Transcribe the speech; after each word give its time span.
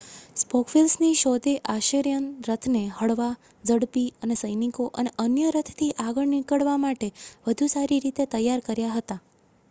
spoke 0.35 0.69
વ્હીલ્સની 0.69 1.17
શોધે 1.17 1.51
Assyrian 1.71 2.23
રથને 2.47 2.79
હળવા 2.95 3.27
ઝડપી 3.65 4.05
અને 4.21 4.37
સૈનિકો 4.39 4.87
અને 4.95 5.11
અન્ય 5.23 5.51
રથથી 5.55 5.89
આગળ 6.05 6.31
નીકળવા 6.31 6.79
માટે 6.79 7.11
વધુ 7.45 7.69
સારી 7.71 8.01
રીતે 8.07 8.27
તૈયાર 8.31 8.65
કર્યા 8.65 8.95
હતા 8.95 9.19